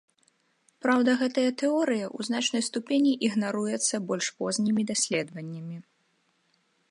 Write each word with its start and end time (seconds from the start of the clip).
Праўда 0.85 1.09
гэтая 1.21 1.49
тэорыя 1.61 2.05
ў 2.17 2.29
значнай 2.29 2.63
ступені 2.69 3.11
ігнаруецца 3.29 3.95
больш 4.13 4.27
познімі 4.41 4.81
даследаваннямі. 4.95 5.77